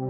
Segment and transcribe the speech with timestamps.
[0.00, 0.04] Hey,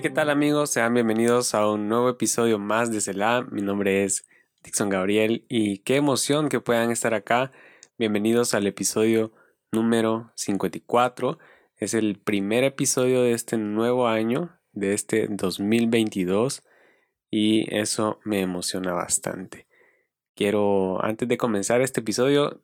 [0.00, 0.70] ¿qué tal amigos?
[0.70, 3.42] Sean bienvenidos a un nuevo episodio más de CELA.
[3.50, 4.26] Mi nombre es
[4.64, 7.52] Dixon Gabriel y qué emoción que puedan estar acá.
[7.98, 9.34] Bienvenidos al episodio
[9.72, 11.38] número 54.
[11.76, 16.62] Es el primer episodio de este nuevo año, de este 2022
[17.30, 19.65] y eso me emociona bastante.
[20.36, 22.62] Quiero, antes de comenzar este episodio,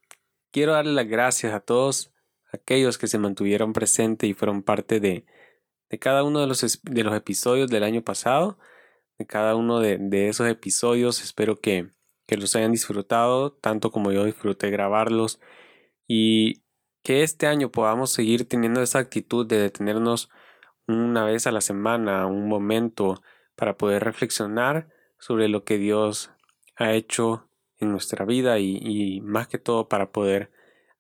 [0.51, 2.13] quiero darle las gracias a todos
[2.53, 5.25] aquellos que se mantuvieron presentes y fueron parte de,
[5.89, 8.59] de cada uno de los, de los episodios del año pasado,
[9.19, 11.23] de cada uno de, de esos episodios.
[11.23, 11.89] Espero que,
[12.27, 15.41] que los hayan disfrutado tanto como yo disfruté grabarlos
[16.07, 16.63] y
[17.03, 20.29] que este año podamos seguir teniendo esa actitud de detenernos
[20.87, 23.23] una vez a la semana, un momento
[23.57, 26.33] para poder reflexionar sobre lo que Dios
[26.77, 27.49] ha hecho
[27.83, 30.51] en nuestra vida y, más que todo para poder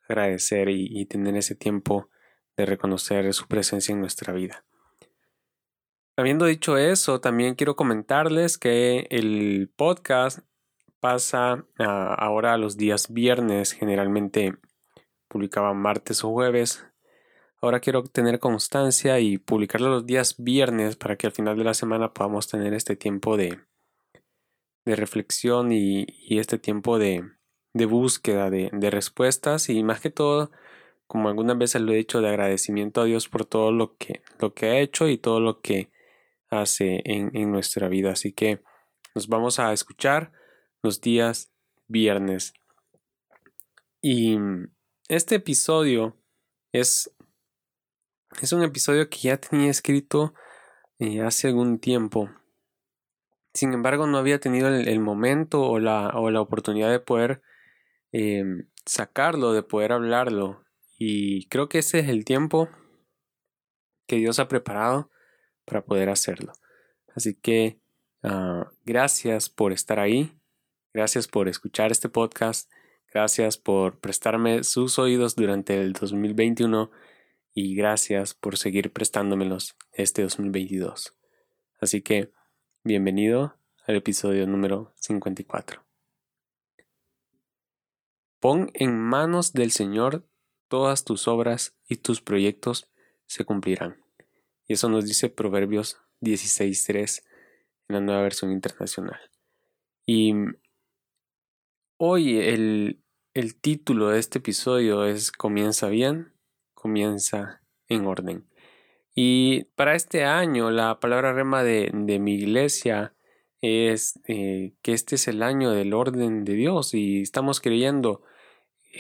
[0.09, 2.08] agradecer y, tener ese tiempo
[2.56, 4.64] de reconocer su presencia en nuestra vida.
[6.16, 10.41] Habiendo dicho eso, también quiero comentarles que el podcast
[11.00, 14.56] pasa ahora a los días viernes, generalmente
[15.28, 16.86] publicaba martes o jueves.
[17.60, 21.75] Ahora quiero tener constancia y publicarlo los días viernes para que al final de la
[21.75, 23.58] semana podamos tener este tiempo de,
[24.84, 27.25] de reflexión y, este tiempo de,
[27.75, 30.50] búsqueda de, respuestas y más que todo,
[31.06, 34.55] como algunas veces lo he dicho, de agradecimiento a Dios por todo lo que, lo
[34.55, 35.91] que ha hecho y todo lo que
[36.50, 38.12] hace en, nuestra vida.
[38.12, 38.62] Así que
[39.14, 40.33] nos vamos a escuchar
[40.83, 41.53] los días
[41.86, 42.55] viernes.
[44.00, 44.36] Y
[45.08, 46.16] este episodio
[46.72, 47.14] es,
[48.41, 50.34] es un episodio que ya tenía escrito
[50.98, 52.30] eh, hace algún tiempo.
[53.55, 57.42] Sin embargo, no había tenido el, momento o la, o la, oportunidad de poder
[58.12, 60.64] em, sacarlo, de poder hablarlo.
[60.98, 62.69] Y creo que ese es el tiempo
[64.06, 65.10] que Dios ha preparado
[65.65, 66.53] para poder hacerlo.
[67.15, 67.81] Así que
[68.22, 70.38] ah, gracias por estar ahí.
[70.94, 72.71] Gracias por escuchar este podcast.
[73.12, 76.91] Gracias por prestarme sus oídos durante el 2021
[77.55, 81.15] y gracias por seguir prestándomelos este 2022.
[81.81, 82.31] Así que,
[82.84, 83.56] bienvenido
[83.87, 85.84] al episodio número 54.
[88.41, 90.26] Pon en manos del Señor
[90.66, 92.91] todas tus obras y tus proyectos
[93.26, 94.03] se cumplirán.
[94.66, 97.22] Y eso nos dice Proverbios 16.3
[97.88, 99.20] en la nueva versión internacional.
[100.04, 100.34] Y
[101.99, 103.00] hoy el,
[103.32, 106.32] el título de este episodio es Comienza bien,
[106.75, 108.49] comienza en orden.
[109.15, 113.15] Y para este año la palabra rema de, mi iglesia
[113.61, 118.23] es eh, que este es el año del orden de Dios y estamos creyendo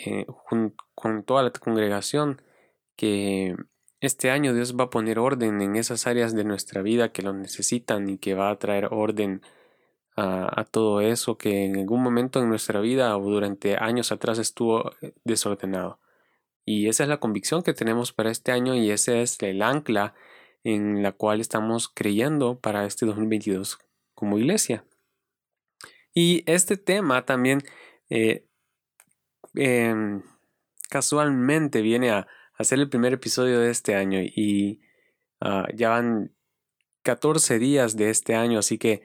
[0.06, 0.26] eh,
[0.94, 2.42] con toda la congregación
[2.96, 3.56] que
[4.02, 7.32] este año Dios va a poner orden en esas áreas de nuestra vida que lo
[7.32, 9.42] necesitan y que va a traer orden
[10.16, 14.90] a, todo eso que en algún momento en nuestra vida o durante años atrás estuvo
[15.00, 16.00] eh, desordenado.
[16.64, 20.14] Y esa es la convicción que tenemos para este año y ese es el ancla
[20.64, 23.78] en la cual estamos creyendo para este 2022
[24.14, 24.84] como iglesia.
[26.14, 27.62] Y este tema también
[28.10, 28.46] eh,
[29.54, 30.22] em,
[30.88, 32.28] casualmente viene a,
[32.60, 34.82] ser el primer episodio de este año y
[35.40, 36.32] ah, ya van
[37.02, 39.02] 14 días de este año, así que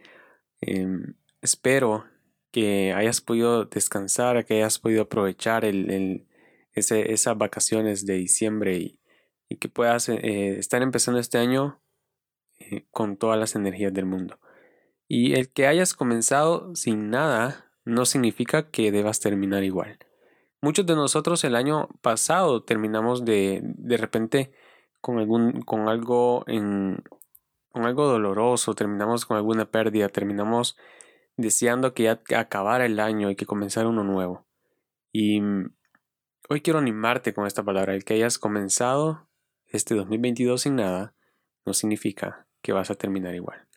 [0.62, 2.06] Em, espero
[2.52, 6.28] que hayas podido descansar, que hayas podido aprovechar el,
[6.78, 9.00] esas vacaciones de diciembre y,
[9.60, 11.82] que puedas eh, estar empezando este año
[12.60, 14.40] eh, con todas las energías del mundo.
[15.08, 20.00] Y el que hayas comenzado sin nada no significa que debas terminar igual.
[20.62, 24.52] Muchos de nosotros el año pasado terminamos de, de repente
[25.00, 27.04] con, algún, con algo en,
[27.72, 30.78] con algo doloroso, terminamos con alguna pérdida, terminamos
[31.38, 34.46] deseando que ya acabara el año y que comenzara uno nuevo.
[35.12, 35.74] Y mm,
[36.50, 37.94] hoy quiero animarte con esta palabra.
[37.94, 39.28] El que hayas comenzado
[39.66, 41.14] este 2022 sin nada
[41.66, 43.68] no significa que vas a terminar igual.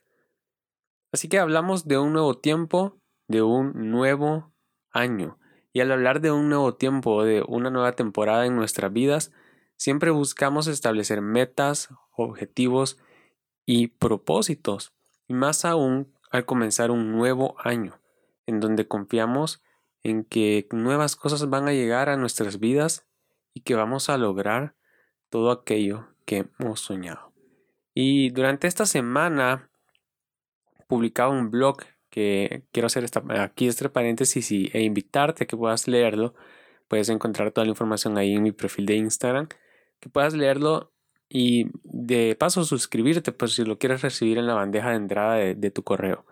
[1.13, 4.53] Así que hablamos de un nuevo tiempo, de un nuevo
[4.91, 5.39] año.
[5.73, 9.33] Y al hablar de un nuevo tiempo, de una nueva temporada en nuestras vidas,
[9.77, 12.99] siempre buscamos establecer metas, objetivos
[13.67, 14.93] y propósitos,
[15.27, 18.01] y más aún al comenzar un nuevo año,
[18.47, 19.63] en donde confiamos
[20.03, 23.07] en que nuevas cosas van a llegar a nuestras vidas
[23.55, 24.75] y que vamos a lograr
[25.29, 27.33] todo aquello que hemos soñado.
[27.95, 29.71] Y durante esta semana
[30.87, 31.79] publicaba un blog
[32.11, 33.07] que quiero hacer
[33.39, 36.35] aquí este paréntesis e invitarte a que puedas leerlo.
[36.89, 39.49] Puedes encontrar toda la información ahí en mi perfil de Instagram.
[40.01, 40.93] Que puedas leerlo
[41.29, 45.71] y de paso suscribirte, pues si lo quieres recibir en la bandeja de entrada de,
[45.71, 46.27] tu correo.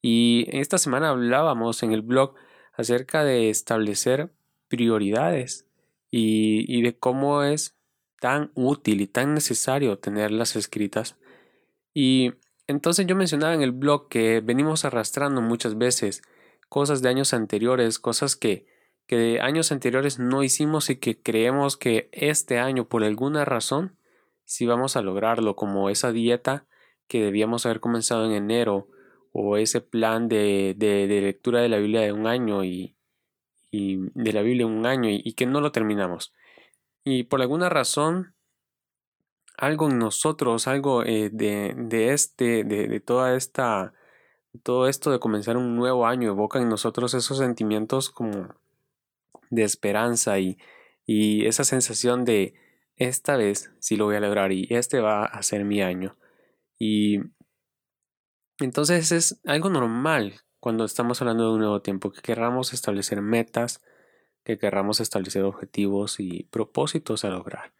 [0.00, 2.34] Y esta semana hablábamos en el blog
[2.78, 4.30] acerca de establecer
[4.68, 5.66] prioridades
[6.10, 7.76] y, de cómo es
[8.20, 11.16] tan útil y tan necesario tenerlas escritas.
[11.92, 12.34] Y
[12.68, 16.22] entonces yo mencionaba en el blog que venimos arrastrando muchas veces
[16.68, 18.66] cosas de años anteriores, cosas que,
[19.06, 23.96] que de años anteriores no hicimos y que creemos que este año por alguna razón
[24.44, 26.66] sí vamos a lograrlo, como esa dieta
[27.08, 28.86] que debíamos haber comenzado en enero
[29.40, 32.96] o ese plan de, de, lectura de la Biblia de un año y,
[33.70, 36.34] y de la Biblia un año y, que no lo terminamos.
[37.04, 38.34] Y por alguna razón
[39.56, 43.92] algo en nosotros, algo eh, de, de, este, de, de, toda esta,
[44.64, 48.56] todo esto de comenzar un nuevo año evoca en nosotros esos sentimientos como
[49.50, 50.58] de esperanza y,
[51.06, 52.54] y esa sensación de
[52.96, 56.16] esta vez sí lo voy a lograr y este va a ser mi año.
[56.76, 57.20] Y
[58.60, 63.82] entonces es algo normal cuando estamos hablando de un nuevo tiempo, que querramos establecer metas,
[64.44, 67.72] que querramos establecer objetivos y propósitos a lograr.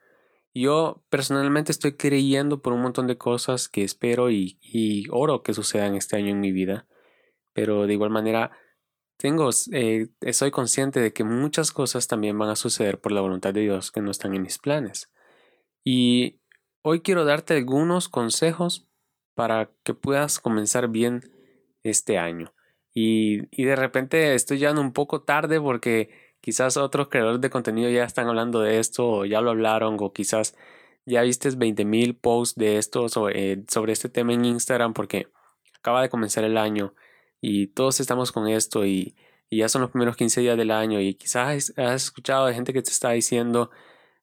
[0.54, 5.94] Yo personalmente estoy creyendo por un montón de cosas que espero y, oro que sucedan
[5.94, 6.86] este año en mi vida,
[7.52, 8.52] pero de igual manera
[9.16, 13.52] tengo, eh, soy consciente de que muchas cosas también van a suceder por la voluntad
[13.52, 15.10] de Dios que no están en mis planes.
[15.84, 16.40] Y
[16.82, 18.87] hoy quiero darte algunos consejos
[19.38, 21.22] para que puedas comenzar bien
[21.84, 22.52] este año.
[22.92, 27.90] Y, y de repente estoy ya un poco tarde porque Quizás otros creadores de contenido
[27.90, 30.54] ya están hablando de esto o ya lo hablaron o quizás
[31.04, 35.28] ya viste 20.000 posts de esto eh, sobre, este tema en Instagram porque
[35.78, 36.94] acaba de comenzar el año
[37.40, 39.16] y todos estamos con esto y,
[39.50, 42.82] ya son los primeros 15 días del año y quizás has escuchado de gente que
[42.82, 43.70] te está diciendo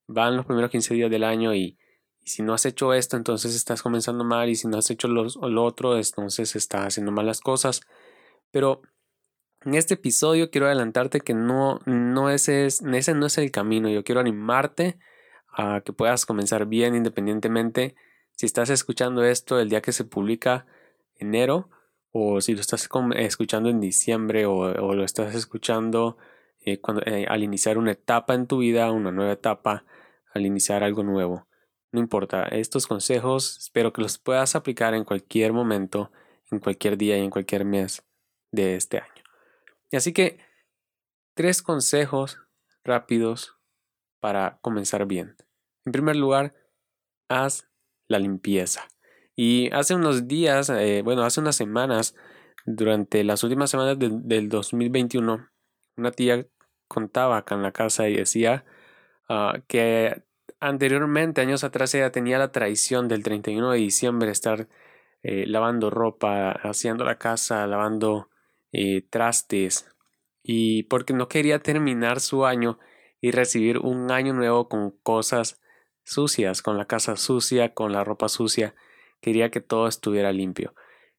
[0.08, 1.78] van los primeros 15 días del año y,
[2.26, 5.26] si no has hecho esto entonces estás comenzando mal y si no has hecho lo,
[5.26, 7.82] lo otro entonces estás haciendo malas cosas
[8.52, 8.82] pero
[9.66, 13.90] en este episodio quiero adelantarte que no, no ese, es, ese no es el camino.
[13.90, 15.00] Yo quiero animarte
[15.52, 17.96] a que puedas comenzar bien independientemente
[18.34, 20.68] si estás escuchando esto el día que se publica
[21.16, 21.70] enero
[22.12, 26.18] o si lo estás escuchando en diciembre o, lo estás escuchando
[26.60, 29.84] eh, cuando, eh, al iniciar una etapa en tu vida, una nueva etapa,
[30.34, 31.48] al iniciar algo nuevo.
[31.96, 36.12] No importa, estos consejos espero que los puedas aplicar en cualquier momento,
[36.52, 38.04] en cualquier día y en cualquier mes
[38.52, 39.24] de este año.
[39.94, 40.40] Así que
[41.36, 42.38] tres consejos
[42.84, 43.56] rápidos
[44.20, 45.38] para comenzar bien.
[45.86, 46.54] En primer lugar,
[47.30, 47.70] haz
[48.10, 48.90] la limpieza.
[49.34, 52.14] Y hace unos días, eh, bueno, hace unas semanas,
[52.66, 55.48] durante las últimas semanas del 2021,
[55.96, 56.46] una tía
[56.90, 58.66] contaba acá en la casa y decía
[59.30, 60.26] ah, que
[60.60, 64.68] anteriormente, años atrás, ella tenía la tradición del 31 de diciembre estar
[65.24, 68.30] eh, lavando ropa, haciendo la casa, lavando
[68.72, 69.88] eh, trastes
[70.44, 72.78] y porque no quería terminar su año
[73.20, 75.60] y recibir un año nuevo con cosas
[76.04, 78.76] sucias, con la casa sucia, con la ropa sucia.
[79.22, 80.76] Quería que todo estuviera limpio.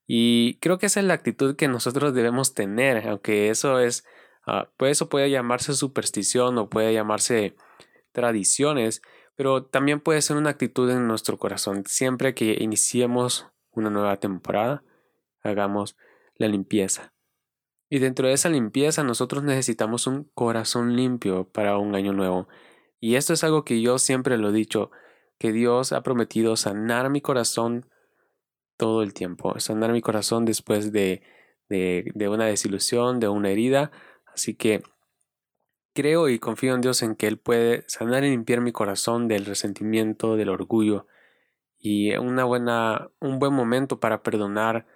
[0.07, 4.05] Y creo que esa es la actitud que nosotros debemos tener, aunque eso es,
[4.47, 7.57] uh, pues eso puede llamarse superstición o puede llamarse
[8.13, 9.03] tradiciones,
[9.37, 11.85] pero también puede ser una actitud en nuestro corazón.
[11.87, 14.83] Siempre que iniciemos una nueva temporada,
[15.43, 15.97] hagamos
[16.37, 17.13] la limpieza.
[17.89, 22.49] Y dentro de esa limpieza nosotros necesitamos un corazón limpio para un año nuevo.
[22.99, 24.91] Y esto es algo que yo siempre lo he dicho,
[25.39, 27.87] que Dios ha prometido sanar mi corazón
[28.79, 31.23] todo el tiempo, sanar mi corazón después de,
[31.69, 33.93] de, de una desilusión, de una herida.
[34.33, 34.83] Así que
[35.97, 39.47] creo y confío en Dios en que Él puede sanar y limpiar mi corazón del
[39.47, 41.07] resentimiento, del orgullo
[41.79, 44.87] y una buena, un buen momento para perdonar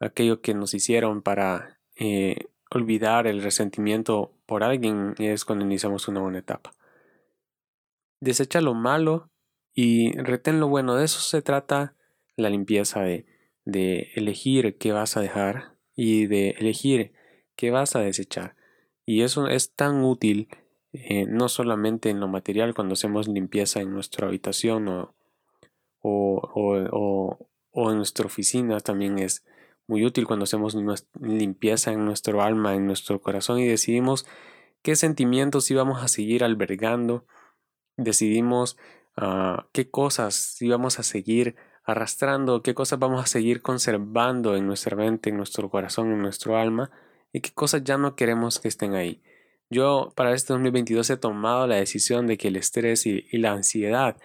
[0.00, 6.20] aquello que nos hicieron, para eh, olvidar el resentimiento por alguien es cuando iniciamos una
[6.20, 6.72] buena etapa.
[8.20, 9.30] Desecha lo malo
[9.74, 10.94] y retén lo bueno.
[10.96, 11.94] De eso se trata
[12.36, 13.26] la limpieza de,
[13.64, 17.12] de elegir qué vas a dejar y de elegir
[17.54, 18.57] qué vas a desechar.
[19.08, 20.48] Y eso es tan útil
[20.92, 25.14] eh, no solamente en lo material cuando hacemos limpieza en nuestra habitación o,
[26.02, 29.46] o, o, o en nuestra oficina, también es
[29.86, 30.76] muy útil cuando hacemos
[31.22, 34.26] limpieza en nuestro alma, en nuestro corazón y decidimos
[34.82, 37.24] qué sentimientos íbamos a seguir albergando,
[37.96, 38.76] decidimos
[39.16, 44.96] ah, qué cosas íbamos a seguir arrastrando, qué cosas vamos a seguir conservando en nuestra
[44.98, 46.90] mente, en nuestro corazón, en nuestro alma
[47.32, 49.22] y qué cosas ya no queremos que estén ahí.
[49.70, 54.16] Yo para este 2022 he tomado la decisión de que el estrés y, la ansiedad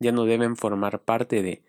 [0.00, 1.62] ya no deben formar parte de,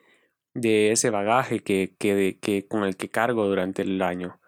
[0.53, 4.39] de ese bagaje que, que, que, con el que cargo durante el año.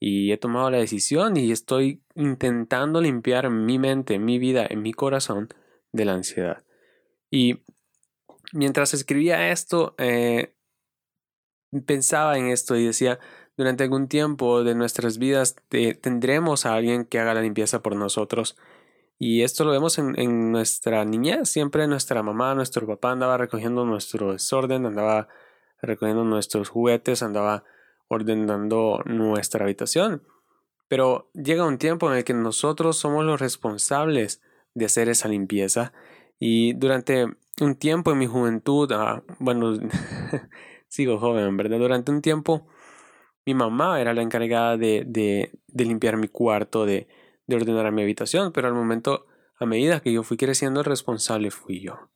[0.00, 4.92] Y he tomado la decisión y estoy intentando limpiar mi mente, mi vida, en mi
[4.92, 5.48] corazón
[5.92, 6.64] de la ansiedad.
[7.30, 7.64] Y
[8.52, 10.54] mientras escribía esto, eh,
[11.86, 13.18] pensaba en esto y decía,
[13.58, 15.56] durante algún tiempo de nuestras vidas
[16.00, 18.56] tendremos a alguien que haga la limpieza por nosotros.
[19.18, 21.48] Y esto lo vemos en, nuestra niñez.
[21.48, 25.26] Siempre nuestra mamá, nuestro papá andaba recogiendo nuestro desorden, andaba
[25.82, 27.64] recogiendo nuestros juguetes, andaba
[28.06, 30.22] ordenando nuestra habitación.
[30.86, 34.40] Pero llega un tiempo en el que nosotros somos los responsables
[34.74, 35.92] de hacer esa limpieza.
[36.38, 37.26] Y durante
[37.60, 39.76] un tiempo en mi juventud, ah, bueno,
[40.86, 41.80] sigo joven, ¿verdad?
[41.80, 42.68] Durante un tiempo
[43.48, 47.08] mi mamá era la encargada de, de, limpiar mi cuarto, de,
[47.46, 49.24] de ordenar mi habitación, pero al momento,
[49.56, 52.10] a medida que yo fui creciendo, el responsable fui yo.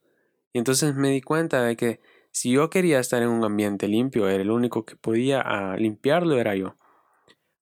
[0.52, 2.00] Y entonces me di cuenta de que
[2.32, 6.54] si yo quería estar en un ambiente limpio, era el único que podía limpiarlo, era
[6.54, 6.76] yo.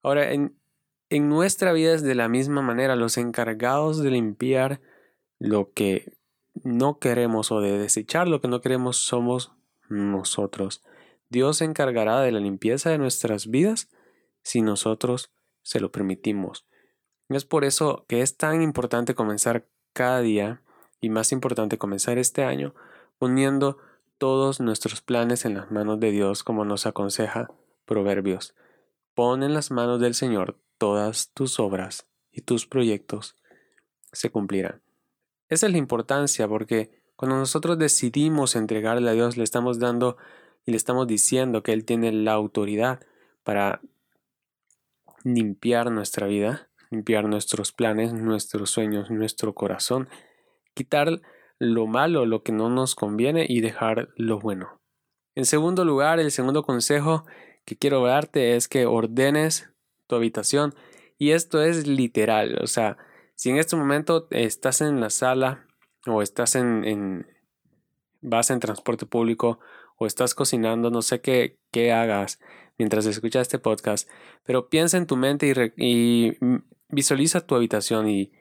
[0.03, 0.59] Ahora, en,
[1.09, 4.81] en nuestra vida es de la misma manera, los encargados de limpiar
[5.39, 6.19] lo que
[6.65, 9.53] no queremos o de desechar lo que no queremos somos
[9.89, 10.83] nosotros.
[11.31, 13.89] Dios se encargará de la limpieza de nuestras vidas
[14.43, 15.31] si nosotros
[15.63, 16.67] se lo permitimos.
[17.29, 20.63] Es por eso que es tan importante comenzar cada día
[21.01, 22.75] y más importante comenzar este año
[23.19, 23.79] poniendo
[24.19, 27.51] todos nuestros planes en las manos de Dios como nos aconseja
[27.87, 28.55] Proverbios.
[29.15, 33.37] Pon en las manos del Señor todas tus obras y tus proyectos
[34.13, 34.83] se cumplirán.
[35.49, 40.17] Esa es la importancia porque cuando nosotros decidimos entregarle a Dios le estamos dando
[40.67, 43.01] y le estamos diciendo que Él tiene la autoridad
[43.43, 43.81] para
[45.25, 50.09] limpiar nuestra vida, limpiar nuestros planes, nuestros sueños, nuestro corazón,
[50.75, 51.21] quitar
[51.59, 54.81] lo malo, lo que no nos conviene y dejar lo bueno.
[55.35, 57.25] En segundo lugar, el segundo consejo
[57.65, 59.71] que quiero darte es que ordenes
[60.07, 60.75] tu habitación
[61.19, 62.97] y esto es literal, o sea,
[63.41, 65.67] si en este momento estás en la sala
[66.07, 67.27] o estás en, en
[68.21, 69.61] vas en transporte público
[69.97, 72.41] o estás cocinando, no sé qué, qué hagas
[72.79, 74.09] mientras escuchas este podcast,
[74.45, 76.33] pero piensa en tu mente y,
[76.89, 78.33] visualiza tu habitación y,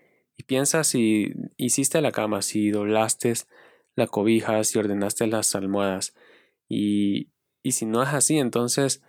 [0.48, 3.34] piensa si hiciste la cama, si doblaste
[3.96, 6.16] la cobija, si ordenaste las almohadas
[6.70, 9.04] y, y si no es así, entonces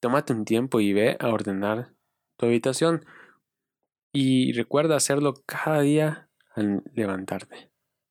[0.00, 1.94] tómate un tiempo y ve a ordenar
[2.36, 3.06] tu habitación
[4.12, 7.70] y recuerda hacerlo cada día al levantarte.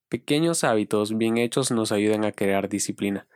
[0.09, 3.27] Pequeños hábitos bien hechos nos ayudan a crear disciplina.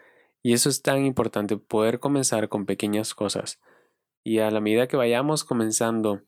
[0.42, 3.60] Y eso es tan importante, poder comenzar con pequeñas cosas.
[4.24, 6.22] Y a la medida que vayamos comenzando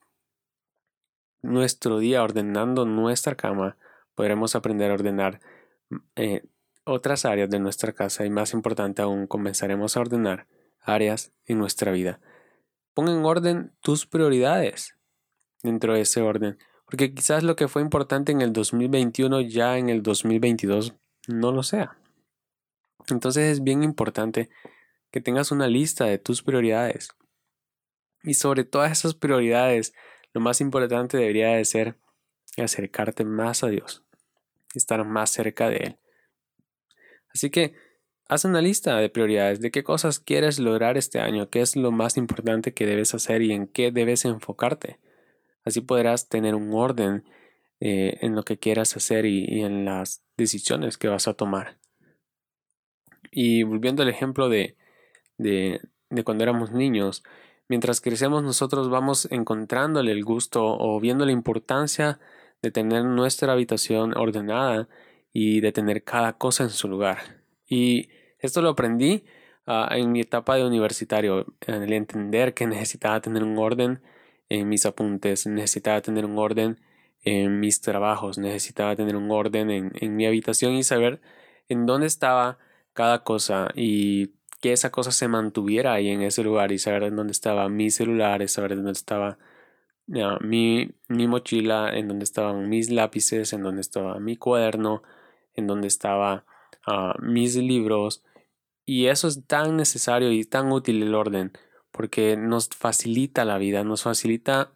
[1.42, 3.78] nuestro día ordenando nuestra cama,
[4.16, 5.42] podremos aprender a ordenar
[6.16, 6.44] eh,
[6.84, 10.48] otras áreas de nuestra casa y más importante aún, comenzaremos a ordenar
[10.80, 12.20] áreas en nuestra vida.
[12.94, 14.98] Pon en orden tus prioridades
[15.64, 16.58] dentro de ese orden,
[16.92, 20.94] porque quizás lo que fue importante en el 2021 ya en el 2022
[21.30, 21.98] no lo sea.
[23.08, 24.50] Entonces es bien importante
[25.10, 27.16] que tengas una lista de tus prioridades.
[28.24, 29.94] Y sobre todas esas prioridades,
[30.34, 31.96] lo más importante debería de ser
[32.58, 34.04] acercarte más a Dios,
[34.76, 35.98] estar más cerca de Él.
[37.34, 37.74] Así que
[38.28, 41.94] haz una lista de prioridades de qué cosas quieres lograr este año, qué es lo
[41.94, 45.00] más importante que debes hacer y en qué debes enfocarte.
[45.64, 47.24] Así podrás tener un orden
[47.80, 51.78] eh, en lo que quieras hacer y en las decisiones que vas a tomar.
[53.32, 54.76] Y volviendo al ejemplo de,
[55.38, 55.82] de,
[56.24, 57.24] cuando éramos niños,
[57.70, 62.20] mientras crecemos nosotros vamos encontrándole el gusto o viendo la importancia
[62.62, 64.90] de tener nuestra habitación ordenada
[65.34, 67.42] y de tener cada cosa en su lugar.
[67.66, 69.24] Y esto lo aprendí
[69.66, 74.02] ah, en mi etapa de universitario, en el entender que necesitaba tener un orden
[74.60, 76.80] en mis apuntes, necesitaba tener un orden
[77.24, 81.22] en mis trabajos, necesitaba tener un orden en, en mi habitación y saber
[81.70, 82.58] en dónde estaba
[82.94, 84.32] cada cosa y
[84.62, 88.48] que esa cosa se mantuviera ahí en ese lugar y saber dónde estaba mi celular,
[88.48, 89.38] saber dónde estaba
[90.42, 95.04] mi, mi mochila, en dónde estaban mis lápices, en dónde estaba mi cuaderno,
[95.56, 96.46] en dónde estaba
[96.86, 98.24] ah, mis libros.
[98.86, 101.52] Y eso es tan necesario y tan útil el orden,
[102.02, 104.74] porque nos facilita la vida, nos facilita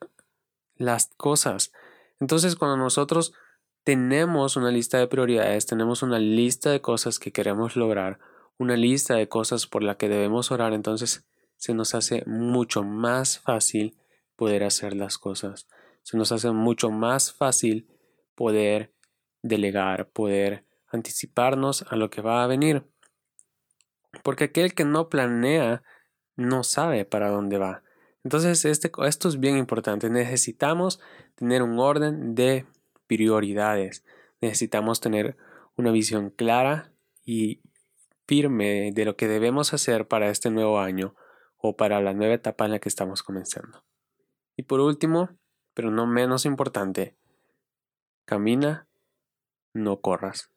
[0.75, 1.71] las cosas.
[2.19, 3.33] Entonces, cuando nosotros
[3.83, 8.19] tenemos una lista de prioridades, tenemos una lista de cosas que queremos lograr
[8.59, 11.25] una lista de cosas por la que debemos orar, entonces
[11.57, 13.97] se nos hace mucho más fácil
[14.35, 15.67] poder hacer las cosas.
[16.03, 17.89] Se nos hace mucho más fácil
[18.35, 18.93] poder
[19.41, 22.85] delegar, poder anticiparnos a lo que va a venir.
[24.21, 25.81] Porque aquel que no planea
[26.35, 27.83] no sabe para dónde va.
[28.23, 30.09] Entonces este, esto es bien importante.
[30.09, 30.99] Necesitamos
[31.35, 32.65] tener un orden de
[33.07, 34.03] prioridades.
[34.41, 35.37] Necesitamos tener
[35.75, 36.91] una visión clara
[37.23, 37.61] y
[38.27, 41.15] firme de lo que debemos hacer para este nuevo año
[41.57, 43.83] o para la nueva etapa en la que estamos comenzando.
[44.55, 45.29] Y por último,
[45.73, 47.15] pero no menos importante,
[48.25, 48.87] camina,
[49.73, 50.49] no corras.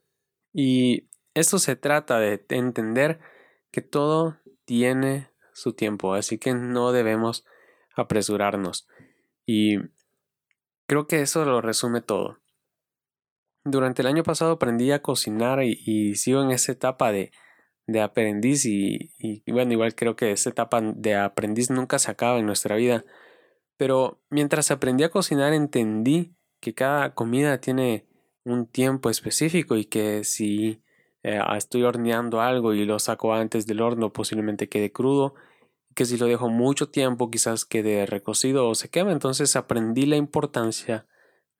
[0.52, 3.20] Y esto se trata de entender
[3.70, 7.44] que todo tiene su tiempo, así que no debemos
[7.96, 8.86] apresurarnos.
[9.46, 9.78] Y
[10.86, 12.38] creo que eso lo resume todo.
[13.64, 17.32] Durante el año pasado aprendí a cocinar y, sigo en esa etapa de,
[17.86, 19.12] de aprendiz y,
[19.46, 23.04] bueno, igual creo que esa etapa de aprendiz nunca se acaba en nuestra vida.
[23.76, 28.06] Pero mientras aprendí a cocinar entendí que cada comida tiene
[28.44, 30.82] un tiempo específico y que si
[31.22, 35.34] eh, estoy horneando algo y lo saco antes del horno posiblemente quede crudo
[35.98, 39.10] que si lo dejo mucho tiempo quizás quede recocido o se queme.
[39.10, 41.08] Entonces aprendí la importancia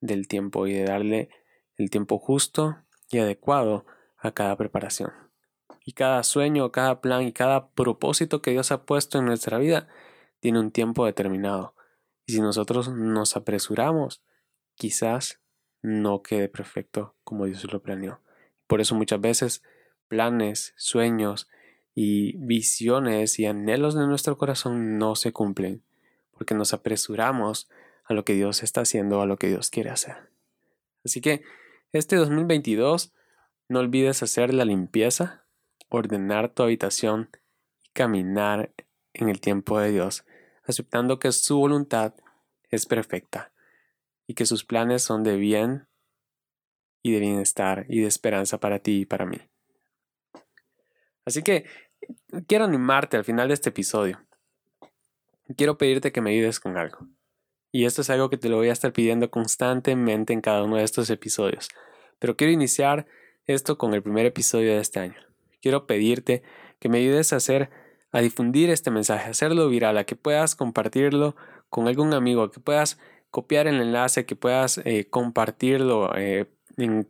[0.00, 1.30] del tiempo y de darle
[1.74, 2.76] el tiempo justo
[3.10, 3.84] y adecuado
[4.16, 5.10] a cada preparación.
[5.84, 9.88] Y cada sueño cada plan y cada propósito que Dios ha puesto en nuestra vida
[10.38, 11.74] tiene un tiempo determinado.
[12.24, 14.22] Y si nosotros nos apresuramos
[14.76, 15.40] quizás
[15.82, 18.20] no quede perfecto como Dios lo planeó.
[18.68, 19.64] Por eso muchas veces
[20.06, 21.48] planes, sueños
[22.00, 25.82] y visiones y anhelos de nuestro corazón no se cumplen,
[26.30, 27.68] porque nos apresuramos
[28.04, 30.30] a lo que Dios está haciendo, a lo que Dios quiere hacer.
[31.04, 31.42] Así que
[31.90, 33.12] este 2022
[33.68, 35.44] no olvides hacer la limpieza,
[35.88, 37.30] ordenar tu habitación
[37.82, 38.72] y caminar
[39.12, 40.24] en el tiempo de Dios,
[40.62, 42.14] aceptando que su voluntad
[42.70, 43.50] es perfecta
[44.28, 45.88] y que sus planes son de bien
[47.02, 49.40] y de bienestar y de esperanza para ti y para mí.
[51.28, 51.66] Así que
[52.46, 54.20] quiero animarte al final de este episodio.
[55.56, 56.98] Quiero pedirte que me ayudes con algo.
[57.72, 60.76] Y esto es algo que te lo voy a estar pidiendo constantemente en cada uno
[60.76, 61.68] de estos episodios.
[62.18, 63.06] Pero quiero iniciar
[63.46, 65.16] esto con el primer episodio de este año.
[65.60, 66.42] Quiero pedirte
[66.78, 67.70] que me ayudes a hacer
[68.12, 71.36] a difundir este mensaje, a hacerlo viral, a que puedas compartirlo
[71.68, 72.98] con algún amigo, que puedas
[73.30, 77.06] copiar el enlace, que puedas eh, compartirlo eh, en,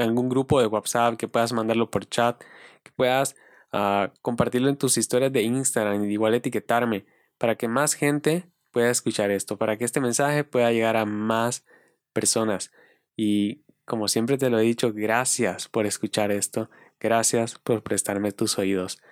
[0.00, 2.42] algún grupo de WhatsApp, que puedas mandarlo por chat,
[2.82, 3.36] que puedas
[3.72, 7.06] ah, compartirlo en tus historias de Instagram y igual etiquetarme
[7.38, 11.64] para que más gente pueda escuchar esto, para que este mensaje pueda llegar a más
[12.12, 12.72] personas.
[13.16, 18.58] Y como siempre te lo he dicho, gracias por escuchar esto, gracias por prestarme tus
[18.58, 19.02] oídos.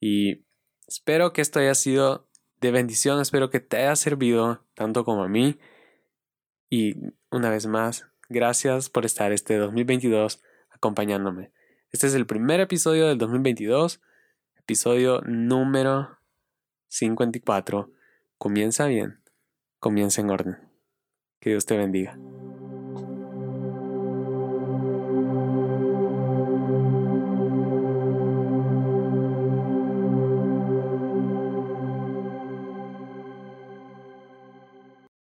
[0.00, 0.44] Y
[0.86, 2.28] espero que esto haya sido
[2.60, 5.58] de bendición, espero que te haya servido tanto como a mí.
[6.70, 6.96] Y
[7.30, 11.52] una vez más, gracias por estar este 2022 acompañándome.
[11.90, 14.02] Este es el primer episodio del 2022,
[14.56, 16.18] episodio número
[16.88, 17.90] 54.
[18.36, 19.22] Comienza bien,
[19.78, 20.58] comienza en orden.
[21.40, 22.18] Que Dios te bendiga.